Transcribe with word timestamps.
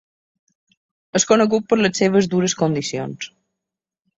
És 1.19 1.27
conegut 1.33 1.67
per 1.73 1.79
les 1.81 2.01
seves 2.03 2.31
dures 2.35 2.59
condicions. 2.63 3.29